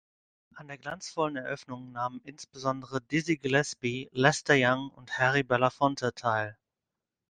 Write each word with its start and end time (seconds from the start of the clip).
An 0.55 0.67
der 0.67 0.79
glanzvollen 0.79 1.35
Eröffnung 1.35 1.91
nahmen 1.91 2.21
insbesondere 2.23 3.01
Dizzy 3.01 3.37
Gillespie, 3.37 4.09
Lester 4.13 4.55
Young 4.57 4.89
und 4.89 5.15
Harry 5.19 5.43
Belafonte 5.43 6.13
teil. 6.15 6.57